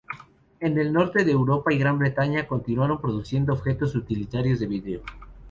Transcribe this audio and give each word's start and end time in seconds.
En 0.59 0.79
el 0.79 0.91
norte 0.91 1.23
de 1.23 1.31
Europa 1.31 1.71
y 1.71 1.77
Gran 1.77 1.99
Bretaña 1.99 2.47
continuaron 2.47 2.99
produciendo 2.99 3.53
objetos 3.53 3.93
utilitarios 3.95 4.59
de 4.59 4.65
vidrio. 4.65 5.03